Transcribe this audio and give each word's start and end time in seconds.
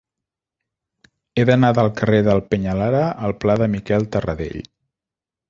He 1.35 1.43
d'anar 1.49 1.69
del 1.79 1.91
carrer 1.99 2.21
del 2.29 2.41
Peñalara 2.55 3.03
al 3.29 3.37
pla 3.45 3.59
de 3.65 3.69
Miquel 3.77 4.09
Tarradell. 4.17 4.59